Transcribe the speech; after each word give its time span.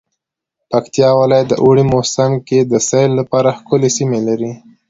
پکتيا 0.71 1.09
ولايت 1.21 1.47
د 1.49 1.53
اوړی 1.63 1.83
موسم 1.93 2.31
کی 2.47 2.59
د 2.61 2.73
سیل 2.89 3.11
لپاره 3.19 3.49
ښکلی 3.57 3.89
سیمې 3.97 4.19
لری 4.27 4.51